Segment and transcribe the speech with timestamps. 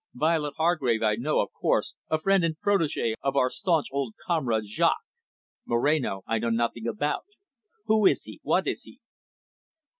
[0.15, 4.63] "Violet Hargrave I know, of course, a friend and protegee of our staunch old comrade
[4.65, 5.05] Jaques.
[5.67, 7.25] Moreno I know nothing about.
[7.85, 8.99] Who is he, what is he?"